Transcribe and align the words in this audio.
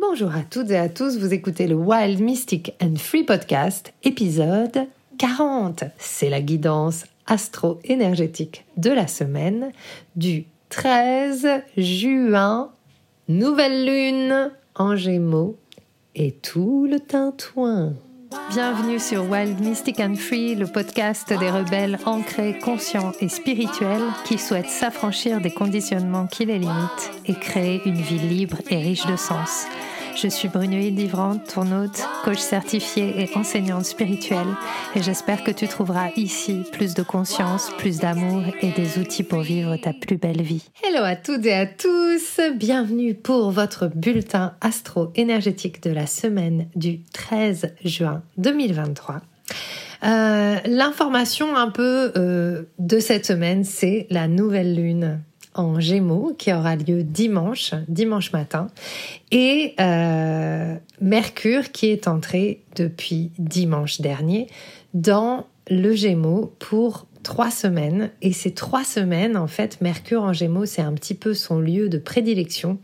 Bonjour 0.00 0.34
à 0.34 0.42
toutes 0.42 0.70
et 0.70 0.78
à 0.78 0.88
tous, 0.88 1.18
vous 1.18 1.34
écoutez 1.34 1.66
le 1.66 1.74
Wild 1.74 2.20
Mystic 2.20 2.72
and 2.80 2.94
Free 2.96 3.22
Podcast, 3.22 3.92
épisode 4.02 4.86
40. 5.18 5.84
C'est 5.98 6.30
la 6.30 6.40
guidance 6.40 7.04
astro-énergétique 7.26 8.64
de 8.78 8.90
la 8.90 9.06
semaine 9.06 9.72
du 10.16 10.46
13 10.70 11.46
juin, 11.76 12.70
nouvelle 13.28 13.84
lune 13.84 14.50
en 14.74 14.96
gémeaux 14.96 15.58
et 16.14 16.32
tout 16.32 16.86
le 16.90 16.98
tintouin. 16.98 17.92
Bienvenue 18.30 19.00
sur 19.00 19.28
Wild 19.28 19.58
Mystic 19.60 19.98
and 19.98 20.14
Free, 20.14 20.54
le 20.54 20.68
podcast 20.68 21.28
des 21.28 21.50
rebelles 21.50 21.98
ancrés, 22.04 22.56
conscients 22.60 23.10
et 23.20 23.28
spirituels 23.28 24.04
qui 24.24 24.38
souhaitent 24.38 24.70
s'affranchir 24.70 25.40
des 25.40 25.50
conditionnements 25.50 26.28
qui 26.28 26.44
les 26.44 26.60
limitent 26.60 27.10
et 27.26 27.34
créer 27.34 27.82
une 27.86 28.00
vie 28.00 28.20
libre 28.20 28.58
et 28.70 28.76
riche 28.76 29.04
de 29.06 29.16
sens. 29.16 29.66
Je 30.22 30.28
suis 30.28 30.48
Brunoïde 30.48 30.98
Livrante, 30.98 31.54
ton 31.54 31.72
hôte, 31.72 32.02
coach 32.24 32.40
certifié 32.40 33.22
et 33.22 33.38
enseignante 33.38 33.86
spirituelle, 33.86 34.48
et 34.94 35.02
j'espère 35.02 35.42
que 35.44 35.50
tu 35.50 35.66
trouveras 35.66 36.10
ici 36.14 36.62
plus 36.72 36.92
de 36.92 37.02
conscience, 37.02 37.70
plus 37.78 38.00
d'amour 38.00 38.42
et 38.60 38.70
des 38.72 38.98
outils 38.98 39.22
pour 39.22 39.40
vivre 39.40 39.76
ta 39.76 39.94
plus 39.94 40.18
belle 40.18 40.42
vie. 40.42 40.68
Hello 40.84 41.02
à 41.04 41.16
toutes 41.16 41.46
et 41.46 41.54
à 41.54 41.64
tous, 41.64 42.38
bienvenue 42.54 43.14
pour 43.14 43.50
votre 43.50 43.86
bulletin 43.86 44.52
astro-énergétique 44.60 45.82
de 45.82 45.90
la 45.90 46.06
semaine 46.06 46.68
du 46.76 47.00
13 47.14 47.74
juin 47.82 48.22
2023. 48.36 49.22
Euh, 50.04 50.56
L'information 50.66 51.56
un 51.56 51.70
peu 51.70 52.12
euh, 52.16 52.64
de 52.78 52.98
cette 52.98 53.24
semaine, 53.24 53.64
c'est 53.64 54.06
la 54.10 54.28
nouvelle 54.28 54.74
lune 54.74 55.22
Gémeaux 55.78 56.34
qui 56.36 56.52
aura 56.52 56.76
lieu 56.76 57.02
dimanche, 57.02 57.74
dimanche 57.88 58.32
matin, 58.32 58.68
et 59.30 59.74
euh, 59.80 60.76
Mercure 61.00 61.72
qui 61.72 61.90
est 61.90 62.08
entré 62.08 62.62
depuis 62.76 63.30
dimanche 63.38 64.00
dernier 64.00 64.48
dans 64.94 65.46
le 65.68 65.94
Gémeaux 65.94 66.52
pour 66.58 67.06
trois 67.22 67.50
semaines. 67.50 68.10
Et 68.22 68.32
ces 68.32 68.52
trois 68.52 68.84
semaines, 68.84 69.36
en 69.36 69.46
fait, 69.46 69.80
Mercure 69.80 70.22
en 70.22 70.32
Gémeaux, 70.32 70.66
c'est 70.66 70.82
un 70.82 70.92
petit 70.92 71.14
peu 71.14 71.34
son 71.34 71.58
lieu 71.58 71.88
de 71.88 71.98
prédilection. 71.98 72.78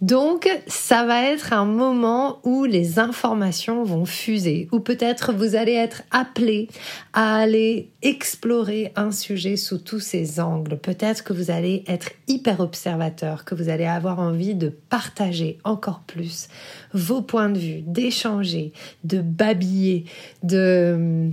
Donc, 0.00 0.48
ça 0.66 1.04
va 1.04 1.24
être 1.24 1.52
un 1.52 1.64
moment 1.64 2.40
où 2.44 2.64
les 2.64 2.98
informations 2.98 3.84
vont 3.84 4.04
fuser, 4.04 4.68
ou 4.72 4.80
peut-être 4.80 5.32
vous 5.32 5.56
allez 5.56 5.74
être 5.74 6.02
appelé 6.10 6.68
à 7.12 7.36
aller 7.36 7.90
explorer 8.02 8.92
un 8.96 9.10
sujet 9.10 9.56
sous 9.56 9.78
tous 9.78 10.00
ses 10.00 10.40
angles. 10.40 10.78
Peut-être 10.78 11.24
que 11.24 11.32
vous 11.32 11.50
allez 11.50 11.84
être 11.86 12.10
hyper 12.28 12.60
observateur, 12.60 13.44
que 13.44 13.54
vous 13.54 13.68
allez 13.68 13.86
avoir 13.86 14.18
envie 14.18 14.54
de 14.54 14.68
partager 14.68 15.58
encore 15.64 16.02
plus 16.06 16.48
vos 16.92 17.22
points 17.22 17.50
de 17.50 17.58
vue, 17.58 17.82
d'échanger, 17.82 18.72
de 19.04 19.20
babiller, 19.20 20.04
de 20.42 21.30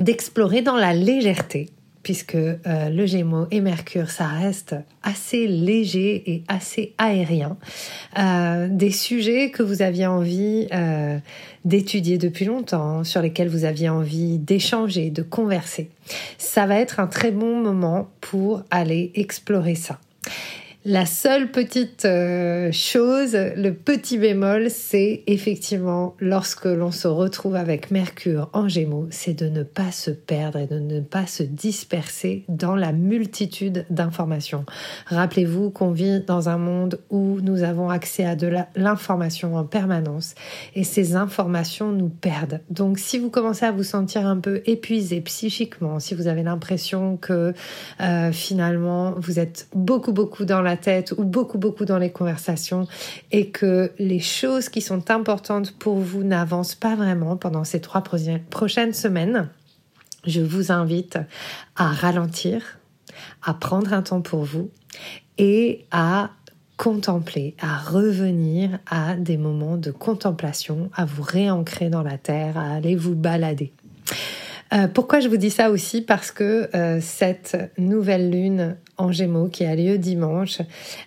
d'explorer 0.00 0.62
dans 0.62 0.76
la 0.76 0.92
légèreté, 0.92 1.70
puisque 2.02 2.36
euh, 2.36 2.58
le 2.88 3.06
Gémeaux 3.06 3.46
et 3.50 3.60
Mercure, 3.60 4.10
ça 4.10 4.26
reste 4.26 4.76
assez 5.02 5.46
léger 5.46 6.22
et 6.30 6.44
assez 6.48 6.94
aérien. 6.98 7.56
Euh, 8.18 8.68
des 8.70 8.92
sujets 8.92 9.50
que 9.50 9.62
vous 9.62 9.82
aviez 9.82 10.06
envie 10.06 10.68
euh, 10.72 11.18
d'étudier 11.64 12.18
depuis 12.18 12.44
longtemps, 12.44 13.02
sur 13.02 13.22
lesquels 13.22 13.48
vous 13.48 13.64
aviez 13.64 13.88
envie 13.88 14.38
d'échanger, 14.38 15.10
de 15.10 15.22
converser. 15.22 15.90
Ça 16.38 16.66
va 16.66 16.78
être 16.78 17.00
un 17.00 17.08
très 17.08 17.32
bon 17.32 17.60
moment 17.60 18.08
pour 18.20 18.62
aller 18.70 19.10
explorer 19.14 19.74
ça. 19.74 19.98
La 20.88 21.04
seule 21.04 21.50
petite 21.50 22.04
euh, 22.04 22.70
chose, 22.70 23.34
le 23.34 23.70
petit 23.72 24.18
bémol, 24.18 24.70
c'est 24.70 25.24
effectivement 25.26 26.14
lorsque 26.20 26.66
l'on 26.66 26.92
se 26.92 27.08
retrouve 27.08 27.56
avec 27.56 27.90
Mercure 27.90 28.50
en 28.52 28.68
Gémeaux, 28.68 29.08
c'est 29.10 29.34
de 29.34 29.48
ne 29.48 29.64
pas 29.64 29.90
se 29.90 30.12
perdre 30.12 30.60
et 30.60 30.68
de 30.68 30.78
ne 30.78 31.00
pas 31.00 31.26
se 31.26 31.42
disperser 31.42 32.44
dans 32.48 32.76
la 32.76 32.92
multitude 32.92 33.84
d'informations. 33.90 34.64
Rappelez-vous 35.06 35.70
qu'on 35.70 35.90
vit 35.90 36.20
dans 36.20 36.48
un 36.48 36.56
monde 36.56 37.00
où 37.10 37.40
nous 37.40 37.64
avons 37.64 37.90
accès 37.90 38.24
à 38.24 38.36
de 38.36 38.48
l'information 38.76 39.56
en 39.56 39.64
permanence 39.64 40.36
et 40.76 40.84
ces 40.84 41.16
informations 41.16 41.90
nous 41.90 42.10
perdent. 42.10 42.60
Donc 42.70 43.00
si 43.00 43.18
vous 43.18 43.28
commencez 43.28 43.66
à 43.66 43.72
vous 43.72 43.82
sentir 43.82 44.24
un 44.24 44.38
peu 44.38 44.62
épuisé 44.66 45.20
psychiquement, 45.22 45.98
si 45.98 46.14
vous 46.14 46.28
avez 46.28 46.44
l'impression 46.44 47.16
que 47.16 47.54
euh, 48.00 48.30
finalement 48.30 49.16
vous 49.16 49.40
êtes 49.40 49.66
beaucoup 49.74 50.12
beaucoup 50.12 50.44
dans 50.44 50.62
la 50.62 50.75
tête 50.76 51.14
ou 51.16 51.24
beaucoup 51.24 51.58
beaucoup 51.58 51.84
dans 51.84 51.98
les 51.98 52.10
conversations 52.10 52.86
et 53.32 53.50
que 53.50 53.92
les 53.98 54.20
choses 54.20 54.68
qui 54.68 54.80
sont 54.80 55.10
importantes 55.10 55.72
pour 55.72 55.96
vous 55.96 56.24
n'avancent 56.24 56.74
pas 56.74 56.94
vraiment 56.94 57.36
pendant 57.36 57.64
ces 57.64 57.80
trois 57.80 58.02
prochaines 58.50 58.92
semaines, 58.92 59.48
je 60.26 60.40
vous 60.40 60.72
invite 60.72 61.18
à 61.76 61.88
ralentir, 61.88 62.78
à 63.42 63.54
prendre 63.54 63.92
un 63.92 64.02
temps 64.02 64.20
pour 64.20 64.44
vous 64.44 64.70
et 65.38 65.84
à 65.90 66.30
contempler, 66.76 67.54
à 67.60 67.78
revenir 67.78 68.78
à 68.86 69.14
des 69.14 69.36
moments 69.36 69.76
de 69.76 69.90
contemplation, 69.90 70.90
à 70.94 71.04
vous 71.04 71.22
réancrer 71.22 71.88
dans 71.88 72.02
la 72.02 72.18
terre, 72.18 72.58
à 72.58 72.74
aller 72.74 72.96
vous 72.96 73.14
balader. 73.14 73.72
Euh, 74.72 74.88
pourquoi 74.88 75.20
je 75.20 75.28
vous 75.28 75.36
dis 75.36 75.50
ça 75.50 75.70
aussi 75.70 76.02
Parce 76.02 76.30
que 76.30 76.68
euh, 76.74 76.98
cette 77.00 77.56
nouvelle 77.78 78.30
lune 78.30 78.76
en 78.96 79.12
Gémeaux 79.12 79.48
qui 79.48 79.64
a 79.64 79.74
lieu 79.76 79.98
dimanche, 79.98 80.60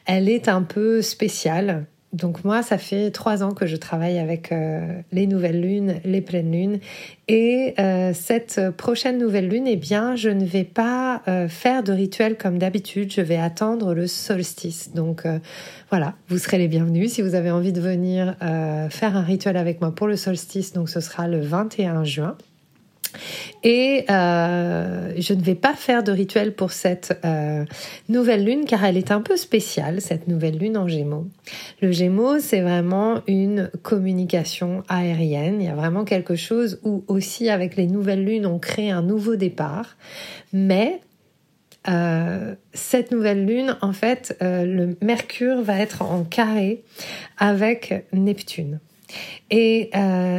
elle 0.06 0.30
est 0.30 0.48
un 0.48 0.62
peu 0.62 1.02
spéciale. 1.02 1.86
Donc 2.12 2.44
moi, 2.44 2.64
ça 2.64 2.80
fait 2.80 3.12
trois 3.12 3.44
ans 3.44 3.52
que 3.52 3.68
je 3.68 3.76
travaille 3.76 4.18
avec 4.18 4.52
euh, 4.52 5.00
les 5.12 5.28
nouvelles 5.28 5.62
lunes, 5.62 5.98
les 6.04 6.22
pleines 6.22 6.52
lunes, 6.52 6.80
et 7.28 7.76
cette 8.16 8.72
prochaine 8.76 9.20
nouvelle 9.20 9.48
lune, 9.48 9.68
eh 9.68 9.76
bien, 9.76 10.16
je 10.16 10.30
ne 10.30 10.44
vais 10.44 10.64
pas 10.64 11.22
faire 11.48 11.84
de 11.84 11.92
rituel 11.92 12.36
comme 12.36 12.58
d'habitude. 12.58 13.14
Je 13.14 13.22
vais 13.22 13.38
attendre 13.38 13.94
le 13.94 14.08
solstice. 14.08 14.96
Donc 14.96 15.28
voilà, 15.92 16.16
vous 16.30 16.40
serez 16.40 16.58
les 16.58 16.68
bienvenus 16.68 17.14
si 17.14 17.22
vous 17.22 17.36
avez 17.36 17.52
envie 17.52 17.72
de 17.72 17.82
venir 17.82 18.36
faire 18.90 19.16
un 19.16 19.22
rituel 19.22 19.58
avec 19.58 19.80
moi 19.80 19.94
pour 19.94 20.08
le 20.08 20.16
solstice. 20.16 20.74
Donc 20.74 20.90
ce 20.90 21.02
sera 21.02 21.28
le 21.28 21.40
21 21.40 22.04
juin. 22.04 22.36
Et 23.64 24.06
euh, 24.10 25.14
je 25.18 25.34
ne 25.34 25.42
vais 25.42 25.56
pas 25.56 25.74
faire 25.74 26.04
de 26.04 26.12
rituel 26.12 26.54
pour 26.54 26.72
cette 26.72 27.20
euh, 27.26 27.66
nouvelle 28.08 28.46
lune 28.46 28.66
car 28.66 28.84
elle 28.86 28.98
est 28.98 29.12
un 29.12 29.22
peu 29.22 29.36
spéciale, 29.36 30.02
cette 30.02 30.28
nouvelle 30.28 30.58
lune 30.58 30.78
en 30.78 30.88
gémeaux. 30.88 31.28
Le 31.82 31.92
gémeaux, 31.92 32.40
c'est 32.40 32.62
vraiment 32.62 33.22
une 33.28 33.70
communication 33.82 34.84
aérienne. 34.88 35.62
Il 35.62 35.66
y 35.66 35.70
a 35.70 35.76
vraiment 35.76 36.06
quelque 36.06 36.36
chose 36.36 36.80
où 36.84 37.04
aussi 37.08 37.50
avec 37.50 37.76
les 37.76 37.88
nouvelles 37.88 38.24
lunes, 38.24 38.46
on 38.46 38.60
crée 38.60 38.92
un 38.92 39.02
nouveau 39.02 39.36
départ. 39.36 39.98
Mais 40.54 41.02
euh, 41.88 42.56
cette 42.74 43.12
nouvelle 43.12 43.46
lune, 43.46 43.78
en 43.82 43.94
fait, 43.94 44.38
le 44.42 44.96
Mercure 45.02 45.62
va 45.62 45.80
être 45.80 46.02
en 46.02 46.24
carré 46.24 46.84
avec 47.38 48.06
Neptune. 48.14 48.80
Et 49.50 49.90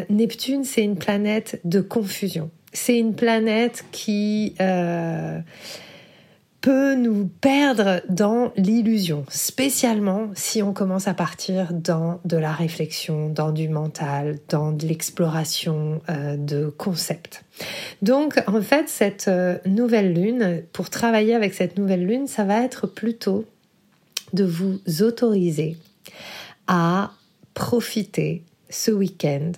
Neptune, 0.09 0.65
c'est 0.65 0.85
une 0.85 0.97
planète 0.97 1.61
de 1.65 1.81
confusion 1.81 2.51
c'est 2.73 2.99
une 2.99 3.15
planète 3.15 3.85
qui 3.91 4.55
euh, 4.61 5.41
peut 6.61 6.95
nous 6.95 7.27
perdre 7.41 8.03
dans 8.09 8.53
l'illusion, 8.57 9.25
spécialement 9.29 10.29
si 10.35 10.63
on 10.63 10.73
commence 10.73 11.09
à 11.09 11.15
partir 11.15 11.73
dans 11.73 12.21
de 12.25 12.37
la 12.37 12.53
réflexion, 12.53 13.31
dans 13.31 13.51
du 13.51 13.69
mental, 13.69 14.39
dans 14.49 14.73
de 14.73 14.87
l'exploration 14.87 16.03
euh, 16.11 16.37
de 16.37 16.67
concepts. 16.69 17.45
Donc 18.03 18.43
en 18.47 18.61
fait, 18.61 18.89
cette 18.89 19.29
euh, 19.29 19.59
nouvelle 19.65 20.13
lune, 20.13 20.63
pour 20.73 20.91
travailler 20.91 21.35
avec 21.35 21.55
cette 21.55 21.79
nouvelle 21.79 22.05
lune, 22.05 22.27
ça 22.27 22.45
va 22.45 22.63
être 22.63 22.87
plutôt 22.87 23.47
de 24.33 24.45
vous 24.45 24.81
autoriser 25.01 25.77
à 26.67 27.11
profiter 27.55 28.45
ce 28.69 28.91
week-end, 28.91 29.53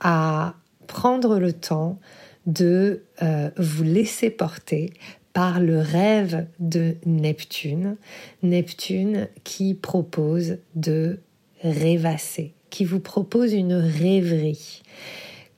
à 0.00 0.54
prendre 0.86 1.38
le 1.38 1.52
temps 1.52 1.98
de 2.46 3.02
euh, 3.22 3.50
vous 3.56 3.84
laisser 3.84 4.30
porter 4.30 4.92
par 5.32 5.60
le 5.60 5.78
rêve 5.78 6.46
de 6.60 6.94
Neptune, 7.06 7.96
Neptune 8.42 9.28
qui 9.42 9.74
propose 9.74 10.58
de 10.76 11.18
rêvasser, 11.62 12.52
qui 12.70 12.84
vous 12.84 13.00
propose 13.00 13.52
une 13.52 13.74
rêverie. 13.74 14.82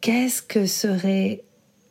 Qu'est-ce 0.01 0.43
que 0.43 0.67
serait 0.67 1.43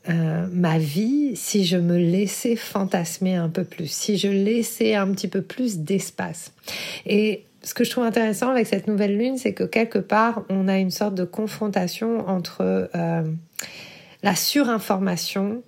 euh, 0.10 0.48
ma 0.52 0.78
vie 0.80 1.36
si 1.36 1.66
je 1.66 1.78
me 1.78 1.98
laissais 1.98 2.56
fantasmer 2.56 3.36
un 3.36 3.50
peu 3.50 3.64
plus, 3.64 3.88
si 3.88 4.18
je 4.18 4.30
laissais 4.30 4.96
un 4.96 5.12
petit 5.12 5.28
peu 5.28 5.42
plus 5.42 5.80
d'espace? 5.80 6.54
Et 7.06 7.46
ce 7.62 7.74
que 7.74 7.84
je 7.84 7.92
trouve 7.92 8.04
intéressant 8.04 8.50
avec 8.50 8.68
cette 8.68 8.88
nouvelle 8.88 9.18
lune, 9.18 9.38
c'est 9.38 9.54
que 9.54 9.64
quelque 9.64 10.00
part, 10.00 10.44
on 10.50 10.68
a 10.68 10.78
une 10.78 10.92
sorte 10.92 11.16
de 11.16 11.24
confrontation 11.24 12.28
entre 12.28 12.90
euh, 12.96 13.24
la 14.26 14.36
surinformation, 14.36 15.62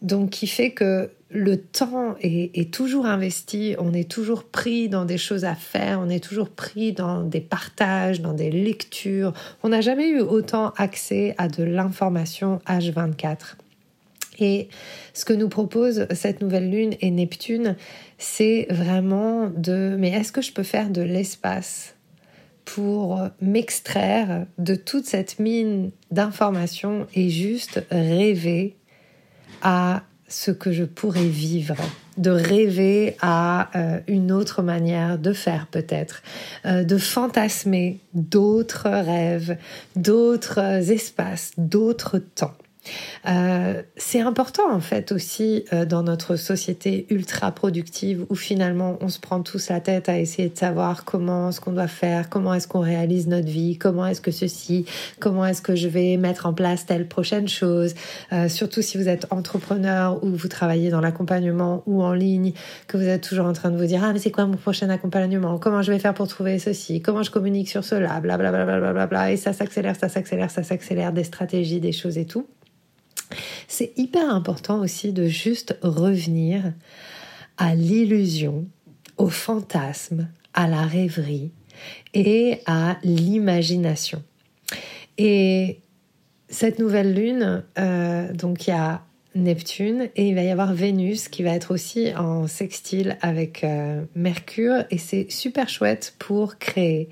donc 0.00 0.30
qui 0.30 0.46
fait 0.46 0.70
que 0.70 1.10
le 1.28 1.58
temps 1.58 2.16
est, 2.22 2.72
toujours 2.72 3.04
investi, 3.04 3.76
on 3.78 3.92
est 3.92 4.10
toujours 4.10 4.44
pris 4.44 4.88
dans 4.88 5.04
des 5.04 5.18
choses 5.18 5.44
à 5.44 5.54
faire, 5.54 6.00
on 6.00 6.08
est 6.08 6.24
toujours 6.24 6.48
pris 6.48 6.92
dans 6.92 7.22
des 7.22 7.42
partages, 7.42 8.22
dans 8.22 8.32
des 8.32 8.50
lectures. 8.50 9.34
On 9.62 9.68
n'a 9.68 9.82
jamais 9.82 10.08
eu 10.08 10.20
autant 10.20 10.72
accès 10.78 11.34
à 11.36 11.46
de 11.46 11.62
l'information 11.62 12.60
H24. 12.66 13.56
Et 14.40 14.68
ce 15.12 15.26
que 15.26 15.34
nous 15.34 15.50
propose 15.50 16.06
cette 16.12 16.40
nouvelle 16.40 16.70
lune 16.70 16.94
et 17.02 17.10
Neptune, 17.10 17.76
c'est 18.16 18.66
vraiment 18.70 19.50
de, 19.54 19.94
mais 19.98 20.10
est-ce 20.10 20.32
que 20.32 20.40
je 20.40 20.52
peux 20.52 20.62
faire 20.62 20.88
de 20.88 21.02
l'espace 21.02 21.94
pour 22.74 23.20
m'extraire 23.40 24.46
de 24.58 24.76
toute 24.76 25.04
cette 25.04 25.40
mine 25.40 25.90
d'informations 26.12 27.08
et 27.14 27.28
juste 27.28 27.82
rêver 27.90 28.76
à 29.60 30.02
ce 30.28 30.52
que 30.52 30.70
je 30.70 30.84
pourrais 30.84 31.26
vivre, 31.26 31.74
de 32.16 32.30
rêver 32.30 33.16
à 33.20 33.76
euh, 33.76 33.98
une 34.06 34.30
autre 34.30 34.62
manière 34.62 35.18
de 35.18 35.32
faire 35.32 35.66
peut-être, 35.66 36.22
euh, 36.64 36.84
de 36.84 36.96
fantasmer 36.96 37.98
d'autres 38.14 38.88
rêves, 38.88 39.58
d'autres 39.96 40.92
espaces, 40.92 41.50
d'autres 41.58 42.18
temps. 42.18 42.54
Euh, 43.28 43.82
c'est 43.96 44.20
important 44.20 44.72
en 44.72 44.80
fait 44.80 45.12
aussi 45.12 45.64
euh, 45.72 45.84
dans 45.84 46.02
notre 46.02 46.36
société 46.36 47.06
ultra 47.10 47.52
productive 47.52 48.24
où 48.30 48.34
finalement 48.34 48.96
on 49.02 49.08
se 49.08 49.20
prend 49.20 49.42
tous 49.42 49.68
la 49.68 49.80
tête 49.80 50.08
à 50.08 50.18
essayer 50.18 50.48
de 50.48 50.56
savoir 50.56 51.04
comment 51.04 51.52
ce 51.52 51.60
qu'on 51.60 51.72
doit 51.72 51.88
faire, 51.88 52.30
comment 52.30 52.54
est-ce 52.54 52.66
qu'on 52.66 52.80
réalise 52.80 53.28
notre 53.28 53.48
vie, 53.48 53.76
comment 53.76 54.06
est-ce 54.06 54.22
que 54.22 54.30
ceci, 54.30 54.86
comment 55.18 55.44
est-ce 55.44 55.60
que 55.60 55.76
je 55.76 55.88
vais 55.88 56.16
mettre 56.16 56.46
en 56.46 56.54
place 56.54 56.86
telle 56.86 57.06
prochaine 57.06 57.48
chose. 57.48 57.94
Euh, 58.32 58.48
surtout 58.48 58.80
si 58.80 58.96
vous 58.96 59.08
êtes 59.08 59.26
entrepreneur 59.30 60.22
ou 60.24 60.30
vous 60.30 60.48
travaillez 60.48 60.90
dans 60.90 61.00
l'accompagnement 61.00 61.82
ou 61.86 62.02
en 62.02 62.14
ligne, 62.14 62.52
que 62.86 62.96
vous 62.96 63.06
êtes 63.06 63.22
toujours 63.22 63.46
en 63.46 63.52
train 63.52 63.70
de 63.70 63.76
vous 63.76 63.86
dire 63.86 64.02
ah 64.02 64.12
mais 64.12 64.18
c'est 64.18 64.30
quoi 64.30 64.46
mon 64.46 64.56
prochain 64.56 64.88
accompagnement, 64.88 65.58
comment 65.58 65.82
je 65.82 65.92
vais 65.92 65.98
faire 65.98 66.14
pour 66.14 66.28
trouver 66.28 66.58
ceci, 66.58 67.02
comment 67.02 67.22
je 67.22 67.30
communique 67.30 67.68
sur 67.68 67.84
cela, 67.84 68.20
blablabla, 68.20 68.92
bla, 68.92 69.06
bla, 69.06 69.32
et 69.32 69.36
ça 69.36 69.52
s'accélère, 69.52 69.96
ça 69.96 70.08
s'accélère, 70.08 70.50
ça 70.50 70.62
s'accélère, 70.62 71.12
des 71.12 71.24
stratégies, 71.24 71.80
des 71.80 71.92
choses 71.92 72.16
et 72.16 72.24
tout. 72.24 72.46
C'est 73.68 73.92
hyper 73.96 74.32
important 74.34 74.80
aussi 74.80 75.12
de 75.12 75.26
juste 75.26 75.76
revenir 75.82 76.72
à 77.56 77.74
l'illusion, 77.74 78.66
au 79.16 79.28
fantasme, 79.28 80.28
à 80.54 80.66
la 80.66 80.82
rêverie 80.82 81.52
et 82.14 82.60
à 82.66 82.98
l'imagination. 83.02 84.22
Et 85.18 85.80
cette 86.48 86.78
nouvelle 86.78 87.14
lune, 87.14 87.62
euh, 87.78 88.32
donc 88.32 88.66
il 88.66 88.70
y 88.70 88.72
a 88.72 89.02
Neptune 89.36 90.08
et 90.16 90.28
il 90.28 90.34
va 90.34 90.42
y 90.42 90.50
avoir 90.50 90.74
Vénus 90.74 91.28
qui 91.28 91.44
va 91.44 91.50
être 91.50 91.72
aussi 91.72 92.12
en 92.16 92.48
sextile 92.48 93.16
avec 93.22 93.62
euh, 93.62 94.02
Mercure 94.16 94.84
et 94.90 94.98
c'est 94.98 95.30
super 95.30 95.68
chouette 95.68 96.14
pour 96.18 96.58
créer, 96.58 97.08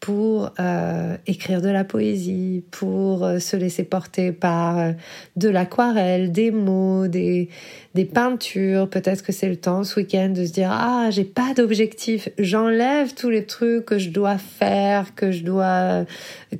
pour 0.00 0.52
euh, 0.60 1.16
écrire 1.26 1.60
de 1.60 1.68
la 1.68 1.84
poésie, 1.84 2.64
pour 2.70 3.24
euh, 3.24 3.38
se 3.38 3.54
laisser 3.56 3.84
porter 3.84 4.32
par 4.32 4.94
de 5.36 5.48
l'aquarelle, 5.50 6.32
des 6.32 6.50
mots, 6.50 7.06
des, 7.06 7.50
des 7.94 8.06
peintures. 8.06 8.88
Peut-être 8.88 9.22
que 9.22 9.32
c'est 9.32 9.48
le 9.48 9.56
temps 9.56 9.84
ce 9.84 10.00
week-end 10.00 10.30
de 10.30 10.46
se 10.46 10.52
dire 10.52 10.70
ah 10.72 11.08
j'ai 11.10 11.24
pas 11.24 11.52
d'objectif, 11.54 12.30
j'enlève 12.38 13.12
tous 13.12 13.28
les 13.28 13.44
trucs 13.44 13.84
que 13.84 13.98
je 13.98 14.08
dois 14.08 14.38
faire, 14.38 15.14
que 15.14 15.30
je 15.32 15.44
dois 15.44 16.06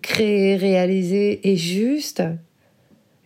créer, 0.03 0.57
réaliser 0.57 1.49
et 1.49 1.57
juste 1.57 2.23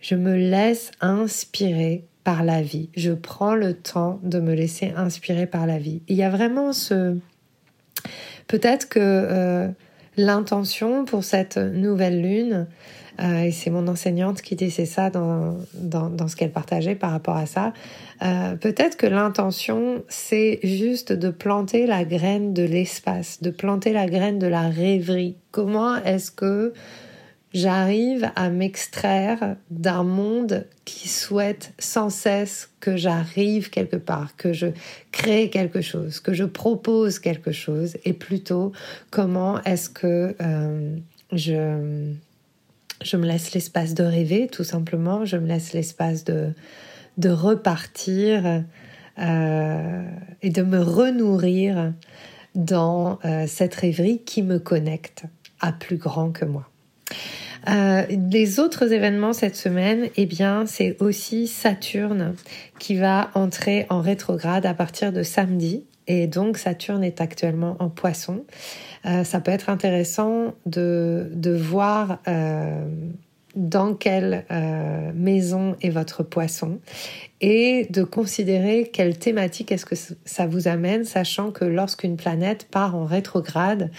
je 0.03 0.15
me 0.15 0.35
laisse 0.35 0.91
inspirer 1.01 2.03
par 2.23 2.43
la 2.43 2.61
vie. 2.61 2.89
Je 2.95 3.11
prends 3.11 3.55
le 3.55 3.73
temps 3.73 4.19
de 4.21 4.39
me 4.39 4.53
laisser 4.53 4.93
inspirer 4.95 5.47
par 5.47 5.65
la 5.65 5.79
vie. 5.79 6.01
Il 6.07 6.17
y 6.17 6.23
a 6.23 6.29
vraiment 6.29 6.73
ce... 6.73 7.17
Peut-être 8.47 8.89
que 8.89 8.99
euh, 8.99 9.69
l'intention 10.17 11.05
pour 11.05 11.23
cette 11.23 11.57
nouvelle 11.57 12.21
lune, 12.21 12.67
euh, 13.21 13.43
et 13.43 13.51
c'est 13.51 13.69
mon 13.69 13.87
enseignante 13.87 14.41
qui 14.41 14.55
disait 14.55 14.85
ça 14.85 15.09
dans, 15.09 15.57
ce 16.27 16.35
qu'elle 16.35 16.51
partageait 16.51 16.95
par 16.95 17.11
rapport 17.11 17.37
à 17.37 17.45
ça, 17.45 17.71
euh, 18.23 18.55
peut-être 18.55 18.97
que 18.97 19.07
l'intention, 19.07 20.03
c'est 20.09 20.59
juste 20.63 21.13
de 21.13 21.29
planter 21.29 21.85
la 21.85 22.03
graine 22.03 22.53
de 22.53 22.63
l'espace, 22.63 23.41
de 23.41 23.51
planter 23.51 23.93
la 23.93 24.07
graine 24.07 24.37
de 24.37 24.47
la 24.47 24.67
rêverie. 24.67 25.37
Comment 25.51 25.95
est-ce 26.03 26.31
que 26.31 26.73
j'arrive 27.53 28.31
à 28.35 28.49
m'extraire 28.49 29.55
d'un 29.69 30.03
monde 30.03 30.65
qui 30.85 31.07
souhaite 31.07 31.73
sans 31.77 32.09
cesse 32.09 32.69
que 32.79 32.97
j'arrive 32.97 33.69
quelque 33.69 33.95
part, 33.95 34.35
que 34.35 34.53
je 34.53 34.67
crée 35.11 35.49
quelque 35.49 35.81
chose, 35.81 36.19
que 36.19 36.33
je 36.33 36.43
propose 36.43 37.19
quelque 37.19 37.51
chose, 37.51 37.97
et 38.05 38.13
plutôt 38.13 38.71
comment 39.11 39.61
est-ce 39.63 39.89
que 39.89 40.35
euh, 40.41 40.97
je, 41.31 41.55
me 43.15 43.25
laisse 43.25 43.53
l'espace 43.53 43.93
de 43.93 44.03
rêver, 44.03 44.47
tout 44.47 44.63
simplement, 44.63 45.25
je 45.25 45.37
me 45.37 45.47
laisse 45.47 45.73
l'espace 45.73 46.23
de, 46.23 46.53
de 47.17 47.29
repartir 47.29 48.63
euh, 49.19 50.03
et 50.41 50.49
de 50.49 50.63
me 50.63 50.81
renourrir 50.81 51.93
dans 52.55 53.19
euh, 53.25 53.45
cette 53.47 53.75
rêverie 53.75 54.23
qui 54.23 54.41
me 54.41 54.57
connecte 54.57 55.25
à 55.59 55.71
plus 55.71 55.97
grand 55.97 56.31
que 56.31 56.45
moi. 56.45 56.67
Euh, 57.69 58.03
les 58.09 58.59
autres 58.59 58.91
événements 58.91 59.33
cette 59.33 59.55
semaine, 59.55 60.09
eh 60.15 60.25
bien, 60.25 60.65
c'est 60.65 61.01
aussi 61.01 61.47
Saturne 61.47 62.35
qui 62.79 62.95
va 62.95 63.31
entrer 63.33 63.85
en 63.89 64.01
rétrograde 64.01 64.65
à 64.65 64.73
partir 64.73 65.11
de 65.13 65.23
samedi. 65.23 65.85
Et 66.07 66.27
donc 66.27 66.57
Saturne 66.57 67.03
est 67.03 67.21
actuellement 67.21 67.77
en 67.79 67.89
poisson. 67.89 68.43
Euh, 69.05 69.23
ça 69.23 69.39
peut 69.39 69.51
être 69.51 69.69
intéressant 69.69 70.53
de, 70.65 71.29
voir 71.57 72.19
euh, 72.27 72.85
dans 73.55 73.93
quelle 73.93 74.45
maison 75.15 75.77
est 75.81 75.89
votre 75.89 76.23
poisson 76.23 76.79
et 77.45 77.87
de 77.89 78.03
considérer 78.03 78.89
quelle 78.93 79.19
thématique 79.19 79.73
est-ce 79.73 79.85
que 79.85 79.95
ça 80.23 80.47
vous 80.47 80.69
amène, 80.69 81.03
sachant 81.03 81.51
que 81.51 81.65
lorsqu'une 81.65 82.15
planète 82.15 82.69
part 82.71 82.95
en 82.95 83.03
rétrograde, 83.03 83.91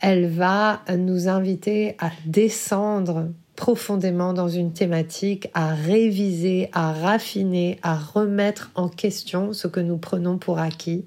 elle 0.00 0.28
va 0.28 0.82
nous 0.96 1.26
inviter 1.26 1.96
à 1.98 2.12
descendre 2.26 3.26
profondément 3.56 4.32
dans 4.32 4.46
une 4.46 4.72
thématique, 4.72 5.48
à 5.52 5.74
réviser, 5.74 6.70
à 6.72 6.92
raffiner, 6.92 7.80
à 7.82 7.96
remettre 7.96 8.70
en 8.76 8.88
question 8.88 9.52
ce 9.52 9.66
que 9.66 9.80
nous 9.80 9.98
prenons 9.98 10.38
pour 10.38 10.60
acquis 10.60 11.04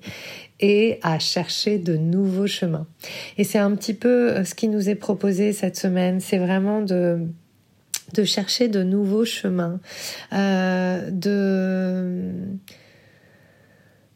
et 0.60 1.00
à 1.02 1.18
chercher 1.18 1.80
de 1.80 1.96
nouveaux 1.96 2.48
chemins. 2.48 2.88
Et 3.38 3.46
c'est 3.46 3.58
un 3.58 3.74
petit 3.74 3.94
peu 3.94 4.44
ce 4.44 4.54
qui 4.54 4.68
nous 4.68 4.90
est 4.90 4.96
proposé 4.96 5.54
cette 5.54 5.78
semaine, 5.78 6.20
c'est 6.20 6.40
vraiment 6.40 6.82
de 6.82 7.26
de 8.16 8.24
chercher 8.24 8.68
de 8.68 8.82
nouveaux 8.82 9.26
chemins, 9.26 9.80
euh, 10.34 11.10
de 11.12 12.32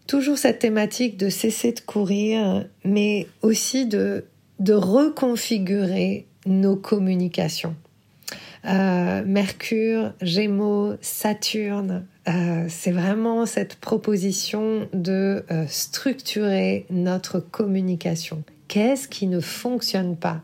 toujours 0.08 0.38
cette 0.38 0.60
thématique 0.60 1.18
de 1.18 1.29
cesser 1.29 1.74
de 1.74 1.82
courir, 1.82 2.65
mais 2.84 3.27
aussi 3.41 3.86
de, 3.86 4.25
de 4.60 4.74
reconfigurer 4.74 6.25
nos 6.46 6.75
communications. 6.75 7.75
Euh, 8.65 9.24
Mercure, 9.25 10.13
Gémeaux, 10.22 10.96
Saturne, 11.01 12.06
euh, 12.27 12.65
c'est 12.70 12.91
vraiment 12.91 13.46
cette 13.46 13.75
proposition 13.75 14.88
de 14.94 15.44
structurer 15.68 16.86
notre 16.89 17.39
communication. 17.39 18.44
Qu'est-ce 18.68 19.08
qui 19.08 19.27
ne 19.27 19.39
fonctionne 19.39 20.15
pas 20.15 20.41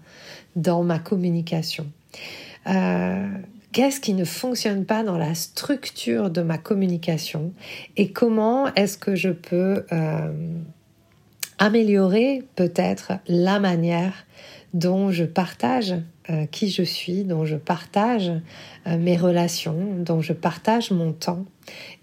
dans 0.55 0.83
ma 0.83 0.99
communication? 0.99 1.85
Euh, 2.67 3.27
qu'est-ce 3.71 3.99
qui 3.99 4.13
ne 4.13 4.25
fonctionne 4.25 4.85
pas 4.85 5.03
dans 5.03 5.17
la 5.17 5.35
structure 5.35 6.29
de 6.29 6.41
ma 6.41 6.57
communication 6.57 7.53
et 7.97 8.11
comment 8.11 8.73
est-ce 8.73 8.97
que 8.97 9.15
je 9.15 9.29
peux 9.29 9.85
euh, 9.91 10.31
améliorer 11.57 12.43
peut-être 12.55 13.13
la 13.27 13.59
manière 13.59 14.25
dont 14.73 15.11
je 15.11 15.23
partage 15.23 15.95
euh, 16.29 16.45
qui 16.47 16.69
je 16.69 16.83
suis, 16.83 17.23
dont 17.23 17.45
je 17.45 17.55
partage 17.55 18.31
mes 18.85 19.15
relations, 19.15 19.95
dont 19.99 20.21
je 20.21 20.33
partage 20.33 20.91
mon 20.91 21.11
temps 21.13 21.45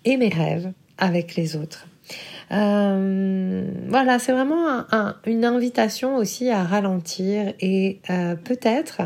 et 0.05 0.17
mes 0.17 0.31
rêves 0.31 0.73
avec 0.99 1.37
les 1.37 1.57
autres. 1.57 1.87
Euh, 2.53 3.65
voilà, 3.89 4.19
c'est 4.19 4.33
vraiment 4.33 4.85
une 5.27 5.45
invitation 5.45 6.17
aussi 6.17 6.51
à 6.51 6.63
ralentir 6.65 7.55
et 7.61 8.01
euh, 8.11 8.35
peut-être, 8.35 9.03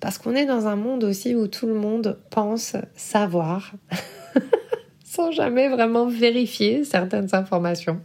parce 0.00 0.18
qu'on 0.18 0.34
est 0.34 0.46
dans 0.46 0.66
un 0.66 0.76
monde 0.76 1.04
aussi 1.04 1.34
où 1.34 1.46
tout 1.46 1.66
le 1.66 1.74
monde 1.74 2.18
pense 2.30 2.76
savoir, 2.94 3.72
sans 5.04 5.30
jamais 5.30 5.68
vraiment 5.68 6.06
vérifier 6.06 6.84
certaines 6.84 7.34
informations. 7.34 8.00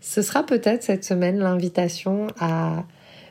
Ce 0.00 0.22
sera 0.22 0.44
peut-être 0.44 0.82
cette 0.82 1.04
semaine 1.04 1.38
l'invitation 1.38 2.26
à 2.38 2.84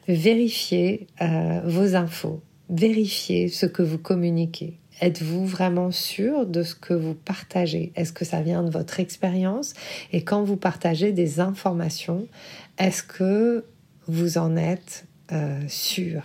vérifier 0.08 1.08
euh, 1.22 1.62
vos 1.66 1.96
infos, 1.96 2.42
vérifier 2.70 3.48
ce 3.48 3.66
que 3.66 3.82
vous 3.82 3.98
communiquez. 3.98 4.80
Êtes-vous 5.04 5.46
vraiment 5.46 5.92
sûr 5.92 6.46
de 6.46 6.64
ce 6.64 6.76
que 6.76 6.94
vous 6.94 7.14
partagez? 7.14 7.92
Est-ce 7.98 8.14
que 8.14 8.24
ça 8.24 8.42
vient 8.42 8.64
de 8.64 8.70
votre 8.70 9.02
expérience? 9.02 9.74
Et 10.14 10.24
quand 10.24 10.44
vous 10.44 10.56
partagez 10.56 11.12
des 11.12 11.42
informations, 11.42 12.26
est-ce 12.78 13.04
que 13.04 13.66
vous 14.08 14.38
en 14.38 14.56
êtes 14.56 15.06
euh, 15.34 15.60
sûr? 15.68 16.24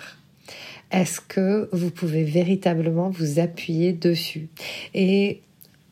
Est-ce 0.92 1.20
que 1.20 1.68
vous 1.72 1.90
pouvez 1.90 2.22
véritablement 2.22 3.10
vous 3.10 3.40
appuyer 3.40 3.92
dessus? 3.92 4.48
Et 4.94 5.42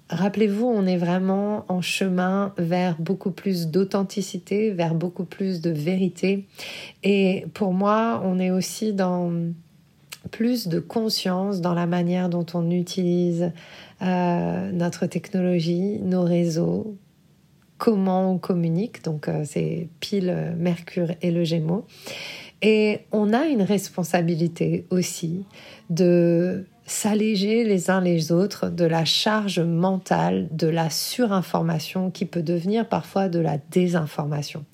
Rappelez-vous, 0.09 0.67
on 0.67 0.87
est 0.87 0.97
vraiment 0.97 1.65
en 1.67 1.81
chemin 1.81 2.55
vers 2.59 2.95
beaucoup 3.01 3.33
plus 3.33 3.67
d'authenticité, 3.67 4.71
vers 4.71 4.95
beaucoup 4.95 5.25
plus 5.25 5.61
de 5.61 5.71
vérité. 5.71 6.45
Et 7.03 7.45
pour 7.55 7.73
moi, 7.73 8.23
on 8.25 8.39
est 8.39 8.53
aussi 8.53 8.93
dans 8.93 9.33
plus 10.31 10.69
de 10.69 10.81
conscience 10.81 11.61
dans 11.61 11.75
la 11.75 11.87
manière 11.87 12.29
dont 12.29 12.47
on 12.55 12.71
utilise 12.71 13.53
euh, 14.03 14.73
notre 14.73 15.07
technologie, 15.07 15.99
nos 16.01 16.23
réseaux, 16.23 16.97
comment 17.79 18.33
on 18.33 18.39
communique. 18.39 19.03
Donc 19.05 19.29
euh, 19.29 19.43
c'est 19.45 19.89
pile 20.01 20.55
Mercure 20.59 21.13
et 21.23 21.31
le 21.31 21.45
Gémeaux. 21.45 21.87
Et 22.63 23.01
on 23.13 23.33
a 23.33 23.47
une 23.47 23.63
responsabilité 23.63 24.87
aussi 24.91 25.45
de 25.91 26.65
s'alléger 26.87 27.65
les 27.65 27.91
uns 27.91 28.01
les 28.01 28.33
autres 28.33 28.71
de 28.71 28.85
la 28.85 29.05
charge 29.05 29.61
mentale, 29.61 30.49
de 30.53 30.69
la 30.69 30.89
surinformation 30.89 32.11
qui 32.11 32.25
peut 32.25 32.43
devenir 32.43 32.89
parfois 32.89 33.29
de 33.29 33.41
la 33.41 33.59
désinformation. 33.71 34.65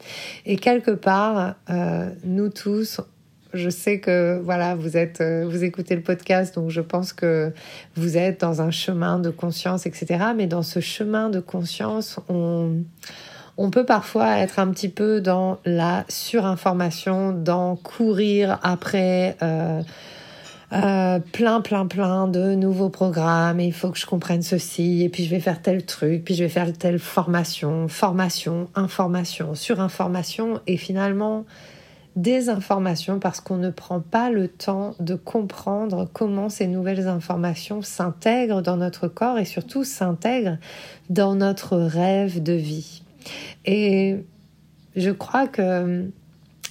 Et 0.44 0.56
quelque 0.56 0.90
part, 0.90 1.56
euh, 1.71 2.11
nous 2.25 2.50
tous, 2.50 3.00
je 3.54 3.68
sais 3.71 4.00
que 4.00 4.40
voilà, 4.42 4.75
vous 4.75 4.97
êtes, 4.97 5.21
euh, 5.21 5.47
vous 5.49 5.64
écoutez 5.64 5.94
le 5.94 6.02
podcast, 6.02 6.54
donc 6.54 6.71
je 6.71 6.80
pense 6.80 7.12
que 7.12 7.52
vous 7.97 8.16
êtes 8.16 8.40
dans 8.40 8.62
un 8.62 8.71
chemin 8.71 9.18
de 9.18 9.30
conscience, 9.30 9.87
etc. 9.87 10.25
Mais 10.37 10.47
dans 10.47 10.62
ce 10.62 10.80
chemin 10.80 11.30
de 11.30 11.40
conscience, 11.40 12.18
on, 12.28 12.82
on 13.56 13.71
peut 13.71 13.85
parfois 13.85 14.38
être 14.38 14.59
un 14.59 14.71
petit 14.71 14.88
peu 14.88 15.21
dans 15.21 15.59
la 15.64 16.04
surinformation, 16.09 17.32
dans 17.32 17.76
courir 17.76 18.59
après. 18.62 19.37
Euh, 19.42 19.82
euh, 20.73 21.18
plein, 21.18 21.61
plein, 21.61 21.87
plein 21.87 22.28
de 22.28 22.54
nouveaux 22.54 22.88
programmes 22.88 23.61
il 23.61 23.75
faut 23.75 23.90
que 23.90 23.99
je 23.99 24.06
comprenne 24.06 24.40
ceci 24.40 25.02
et 25.02 25.11
puis 25.11 25.25
je 25.26 25.28
vais 25.28 25.40
faire 25.40 25.61
tel 25.61 25.85
truc, 25.85 26.25
puis 26.25 26.35
je 26.35 26.44
vais 26.44 26.49
faire 26.49 26.73
telle 26.73 26.99
formation, 26.99 27.88
formation, 27.88 28.71
information, 28.75 29.54
surinformation 29.54 30.61
et 30.66 30.78
finalement 30.78 31.44
des 32.16 32.49
informations 32.49 33.19
parce 33.19 33.40
qu'on 33.40 33.57
ne 33.57 33.71
prend 33.71 34.00
pas 34.00 34.31
le 34.31 34.49
temps 34.49 34.95
de 35.00 35.14
comprendre 35.14 36.09
comment 36.12 36.49
ces 36.49 36.66
nouvelles 36.66 37.09
informations 37.09 37.83
s'intègrent 37.83 38.62
dans 38.62 38.76
notre 38.76 39.09
corps 39.09 39.38
et 39.38 39.45
surtout 39.45 39.85
s'intègrent 39.85 40.59
dans 41.11 41.35
notre 41.35 41.76
rêve 41.76 42.42
de 42.42 42.52
vie. 42.52 43.02
Et 43.64 44.25
je 44.95 45.11
crois 45.11 45.47
que 45.47 46.11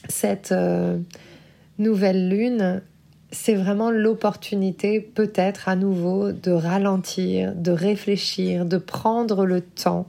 cette 0.10 0.52
euh, 0.52 0.98
nouvelle 1.80 2.30
lune, 2.30 2.82
c'est 3.32 3.56
vraiment 3.56 3.90
l'opportunité 3.90 5.00
peut-être 5.00 5.70
à 5.70 5.76
nouveau 5.76 6.32
de 6.32 6.52
ralentir, 6.52 7.56
de 7.56 7.72
réfléchir, 7.72 8.66
de 8.66 8.78
prendre 8.78 9.46
le 9.46 9.62
temps 9.62 10.08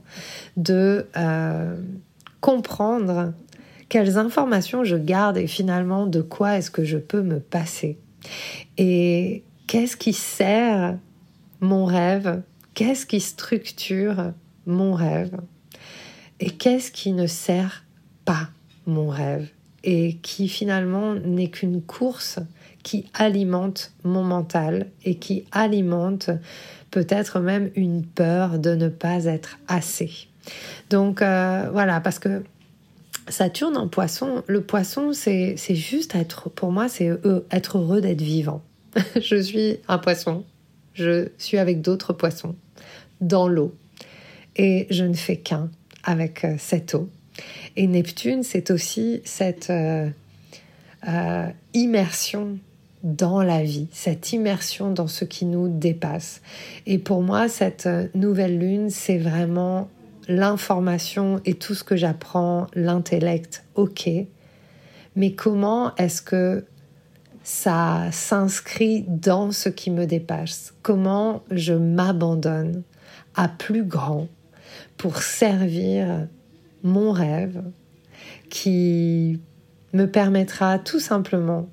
de 0.57 1.07
euh, 1.17 1.75
comprendre 2.41 3.33
quelles 3.93 4.17
informations 4.17 4.83
je 4.83 4.95
garde 4.95 5.37
et 5.37 5.45
finalement 5.45 6.07
de 6.07 6.23
quoi 6.23 6.57
est-ce 6.57 6.71
que 6.71 6.83
je 6.83 6.97
peux 6.97 7.21
me 7.21 7.39
passer. 7.39 7.99
Et 8.79 9.43
qu'est-ce 9.67 9.95
qui 9.95 10.13
sert 10.13 10.97
mon 11.61 11.85
rêve? 11.85 12.41
Qu'est-ce 12.73 13.05
qui 13.05 13.19
structure 13.19 14.31
mon 14.65 14.93
rêve? 14.93 15.37
Et 16.39 16.49
qu'est-ce 16.49 16.91
qui 16.91 17.11
ne 17.11 17.27
sert 17.27 17.85
pas 18.25 18.49
mon 18.87 19.09
rêve? 19.09 19.49
Et 19.83 20.15
qui 20.23 20.47
finalement 20.47 21.13
n'est 21.13 21.51
qu'une 21.51 21.83
course 21.83 22.39
qui 22.81 23.05
alimente 23.13 23.93
mon 24.03 24.23
mental 24.23 24.87
et 25.05 25.19
qui 25.19 25.45
alimente 25.51 26.31
peut-être 26.89 27.39
même 27.39 27.69
une 27.75 28.03
peur 28.03 28.57
de 28.57 28.73
ne 28.73 28.87
pas 28.87 29.25
être 29.25 29.59
assez. 29.67 30.29
Donc 30.89 31.21
euh, 31.21 31.69
voilà, 31.71 32.01
parce 32.01 32.17
que 32.17 32.41
Saturne 33.29 33.77
en 33.77 33.87
poisson, 33.87 34.43
le 34.47 34.61
poisson, 34.61 35.13
c'est 35.13 35.55
juste 35.69 36.15
être, 36.15 36.49
pour 36.49 36.71
moi, 36.71 36.89
c'est 36.89 37.09
être 37.51 37.77
heureux 37.77 38.01
d'être 38.01 38.21
vivant. 38.21 38.61
je 39.21 39.41
suis 39.41 39.77
un 39.87 39.97
poisson, 39.97 40.43
je 40.93 41.29
suis 41.37 41.57
avec 41.57 41.81
d'autres 41.81 42.13
poissons 42.13 42.55
dans 43.21 43.47
l'eau 43.47 43.73
et 44.55 44.87
je 44.89 45.03
ne 45.03 45.13
fais 45.13 45.37
qu'un 45.37 45.69
avec 46.03 46.43
euh, 46.43 46.55
cette 46.59 46.93
eau. 46.95 47.09
Et 47.75 47.87
Neptune, 47.87 48.43
c'est 48.43 48.69
aussi 48.69 49.21
cette 49.25 49.69
euh, 49.69 50.09
euh, 51.07 51.47
immersion 51.73 52.57
dans 53.01 53.41
la 53.41 53.63
vie, 53.63 53.87
cette 53.91 54.31
immersion 54.31 54.91
dans 54.91 55.07
ce 55.07 55.25
qui 55.25 55.45
nous 55.45 55.67
dépasse. 55.67 56.41
Et 56.85 56.99
pour 56.99 57.21
moi, 57.21 57.49
cette 57.49 57.89
nouvelle 58.15 58.59
lune, 58.59 58.89
c'est 58.89 59.17
vraiment 59.17 59.89
l'information 60.27 61.41
et 61.45 61.55
tout 61.55 61.73
ce 61.75 61.83
que 61.83 61.95
j'apprends, 61.95 62.67
l'intellect, 62.73 63.65
ok. 63.75 64.09
Mais 65.15 65.33
comment 65.33 65.95
est-ce 65.95 66.21
que 66.21 66.65
ça 67.43 68.09
s'inscrit 68.11 69.05
dans 69.07 69.51
ce 69.51 69.69
qui 69.69 69.91
me 69.91 70.05
dépasse? 70.05 70.73
Comment 70.81 71.43
je 71.51 71.73
m'abandonne 71.73 72.83
à 73.35 73.47
plus 73.47 73.83
grand 73.83 74.27
pour 74.97 75.17
servir 75.21 76.27
mon 76.83 77.11
rêve 77.11 77.63
qui 78.49 79.39
me 79.93 80.05
permettra 80.05 80.79
tout 80.79 80.99
simplement 80.99 81.67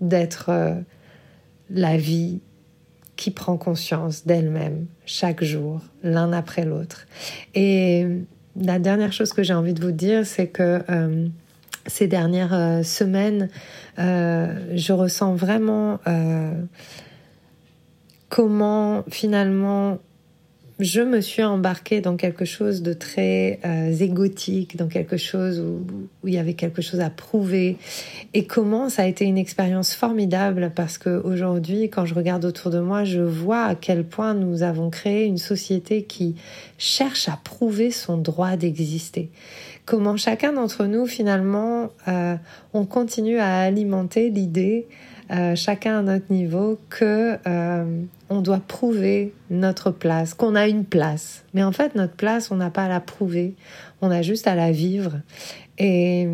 d'être 0.00 0.50
euh, 0.50 0.74
la 1.70 1.96
vie 1.96 2.40
qui 3.16 3.30
prend 3.30 3.56
conscience 3.56 4.26
d'elle-même 4.26 4.86
chaque 5.06 5.42
jour, 5.42 5.80
l'un 6.02 6.32
après 6.32 6.64
l'autre. 6.64 7.06
Et 7.54 8.06
la 8.60 8.78
dernière 8.78 9.12
chose 9.12 9.32
que 9.32 9.42
j'ai 9.42 9.54
envie 9.54 9.74
de 9.74 9.82
vous 9.82 9.92
dire, 9.92 10.26
c'est 10.26 10.48
que 10.48 10.82
euh, 10.90 11.26
ces 11.86 12.06
dernières 12.06 12.54
euh, 12.54 12.82
semaines, 12.82 13.48
je 13.98 14.92
ressens 14.92 15.34
vraiment 15.34 15.98
comment 18.28 19.04
finalement 19.08 19.98
je 20.78 21.00
me 21.00 21.22
suis 21.22 21.42
embarquée 21.42 22.02
dans 22.02 22.16
quelque 22.16 22.44
chose 22.44 22.82
de 22.82 22.92
très 22.92 23.60
euh, 23.64 23.90
égotique, 23.92 24.76
dans 24.76 24.88
quelque 24.88 25.16
chose 25.16 25.58
où, 25.58 25.86
il 26.24 26.34
y 26.34 26.38
avait 26.38 26.52
quelque 26.52 26.82
chose 26.82 27.00
à 27.00 27.08
prouver. 27.08 27.78
Et 28.34 28.46
comment 28.46 28.90
ça 28.90 29.02
a 29.02 29.06
été 29.06 29.24
une 29.24 29.38
expérience 29.38 29.94
formidable 29.94 30.72
parce 30.74 30.98
que 30.98 31.22
aujourd'hui, 31.22 31.88
quand 31.88 32.04
je 32.04 32.14
regarde 32.14 32.44
autour 32.44 32.70
de 32.70 32.80
moi, 32.80 33.04
je 33.04 33.22
vois 33.22 33.64
à 33.64 33.74
quel 33.74 34.04
point 34.04 34.34
nous 34.34 34.62
avons 34.62 34.90
créé 34.90 35.24
une 35.24 35.38
société 35.38 36.02
qui 36.02 36.36
cherche 36.76 37.28
à 37.28 37.38
prouver 37.42 37.90
son 37.90 38.18
droit 38.18 38.56
d'exister. 38.56 39.30
Comment 39.86 40.16
chacun 40.16 40.52
d'entre 40.52 40.84
nous, 40.84 41.06
finalement, 41.06 41.90
euh, 42.08 42.36
on 42.74 42.84
continue 42.84 43.38
à 43.38 43.60
alimenter 43.60 44.28
l'idée 44.28 44.88
euh, 45.30 45.56
chacun 45.56 45.98
à 45.98 46.02
notre 46.02 46.32
niveau, 46.32 46.78
que 46.88 47.36
euh, 47.46 48.02
on 48.28 48.40
doit 48.40 48.60
prouver 48.60 49.32
notre 49.50 49.90
place, 49.90 50.34
qu'on 50.34 50.54
a 50.54 50.68
une 50.68 50.84
place. 50.84 51.44
Mais 51.52 51.64
en 51.64 51.72
fait, 51.72 51.94
notre 51.94 52.14
place, 52.14 52.50
on 52.50 52.56
n'a 52.56 52.70
pas 52.70 52.84
à 52.84 52.88
la 52.88 53.00
prouver, 53.00 53.54
on 54.02 54.10
a 54.10 54.22
juste 54.22 54.46
à 54.46 54.54
la 54.54 54.70
vivre. 54.70 55.20
Et 55.78 56.28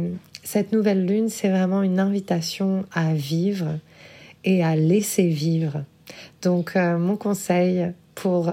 cette 0.44 0.72
nouvelle 0.72 1.06
lune, 1.06 1.28
c'est 1.28 1.48
vraiment 1.48 1.82
une 1.82 2.00
invitation 2.00 2.84
à 2.92 3.14
vivre 3.14 3.78
et 4.44 4.62
à 4.62 4.76
laisser 4.76 5.28
vivre. 5.28 5.84
Donc, 6.42 6.76
euh, 6.76 6.98
mon 6.98 7.16
conseil 7.16 7.92
pour 8.14 8.52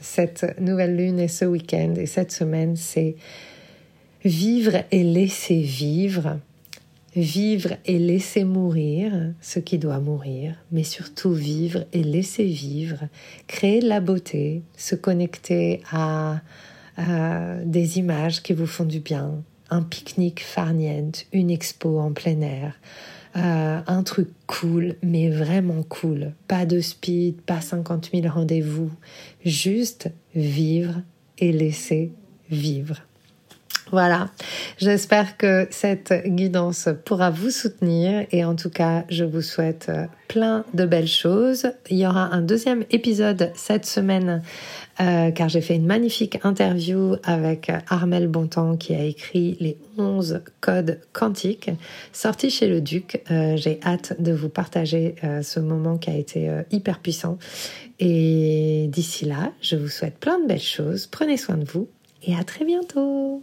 cette 0.00 0.60
nouvelle 0.60 0.96
lune 0.96 1.20
et 1.20 1.28
ce 1.28 1.44
week-end 1.44 1.94
et 1.96 2.06
cette 2.06 2.32
semaine, 2.32 2.74
c'est 2.76 3.14
vivre 4.24 4.82
et 4.90 5.04
laisser 5.04 5.60
vivre 5.60 6.38
vivre 7.14 7.74
et 7.84 7.98
laisser 7.98 8.44
mourir 8.44 9.12
ce 9.40 9.58
qui 9.58 9.78
doit 9.78 10.00
mourir, 10.00 10.54
mais 10.70 10.84
surtout 10.84 11.32
vivre 11.32 11.84
et 11.92 12.02
laisser 12.02 12.44
vivre, 12.44 13.00
créer 13.46 13.80
de 13.80 13.88
la 13.88 14.00
beauté, 14.00 14.62
se 14.76 14.94
connecter 14.94 15.82
à, 15.90 16.40
des 17.64 17.98
images 17.98 18.42
qui 18.42 18.52
vous 18.52 18.66
font 18.66 18.84
du 18.84 19.00
bien, 19.00 19.42
un 19.70 19.82
pique-nique 19.82 20.42
farniente, 20.42 21.24
une 21.32 21.50
expo 21.50 21.98
en 21.98 22.12
plein 22.12 22.40
air, 22.42 22.74
euh, 23.34 23.80
un 23.86 24.02
truc 24.02 24.28
cool, 24.46 24.96
mais 25.02 25.30
vraiment 25.30 25.82
cool. 25.84 26.34
Pas 26.48 26.66
de 26.66 26.80
speed, 26.80 27.40
pas 27.40 27.62
50 27.62 28.10
000 28.12 28.28
rendez-vous, 28.28 28.90
juste 29.42 30.10
vivre 30.34 31.00
et 31.38 31.50
laisser 31.50 32.12
vivre. 32.50 32.96
Voilà, 33.92 34.30
j'espère 34.78 35.36
que 35.36 35.68
cette 35.70 36.14
guidance 36.24 36.88
pourra 37.04 37.28
vous 37.28 37.50
soutenir 37.50 38.24
et 38.32 38.42
en 38.42 38.56
tout 38.56 38.70
cas, 38.70 39.04
je 39.10 39.22
vous 39.22 39.42
souhaite 39.42 39.88
euh, 39.90 40.06
plein 40.28 40.64
de 40.72 40.86
belles 40.86 41.06
choses. 41.06 41.70
Il 41.90 41.98
y 41.98 42.06
aura 42.06 42.32
un 42.32 42.40
deuxième 42.40 42.86
épisode 42.90 43.52
cette 43.54 43.84
semaine 43.84 44.42
euh, 44.98 45.30
car 45.30 45.50
j'ai 45.50 45.60
fait 45.60 45.74
une 45.74 45.84
magnifique 45.84 46.38
interview 46.42 47.16
avec 47.22 47.70
Armel 47.90 48.28
Bontemps 48.28 48.78
qui 48.78 48.94
a 48.94 49.04
écrit 49.04 49.58
les 49.60 49.76
11 49.98 50.40
codes 50.62 50.98
quantiques 51.12 51.70
sortis 52.14 52.48
chez 52.48 52.68
le 52.68 52.80
Duc. 52.80 53.22
Euh, 53.30 53.58
j'ai 53.58 53.78
hâte 53.84 54.14
de 54.18 54.32
vous 54.32 54.48
partager 54.48 55.16
ce 55.42 55.60
moment 55.60 55.98
qui 55.98 56.08
a 56.08 56.16
été 56.16 56.50
hyper 56.70 57.00
puissant. 57.00 57.36
Et 58.00 58.86
d'ici 58.88 59.26
là, 59.26 59.52
je 59.60 59.76
vous 59.76 59.88
souhaite 59.88 60.16
plein 60.18 60.38
de 60.40 60.46
belles 60.46 60.58
choses. 60.58 61.06
Prenez 61.06 61.36
soin 61.36 61.58
de 61.58 61.64
vous 61.64 61.88
et 62.22 62.34
à 62.34 62.42
très 62.42 62.64
bientôt. 62.64 63.42